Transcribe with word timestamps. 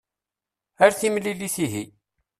Ar 0.85 0.91
timlilit 0.99 1.55
ihi. 1.65 1.83